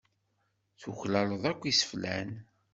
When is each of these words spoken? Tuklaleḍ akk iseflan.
Tuklaleḍ 0.81 1.43
akk 1.51 1.63
iseflan. 1.71 2.29